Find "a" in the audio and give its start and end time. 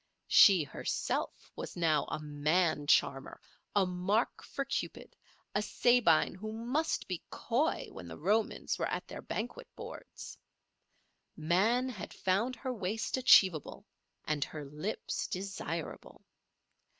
2.05-2.19, 3.75-3.85, 5.53-5.61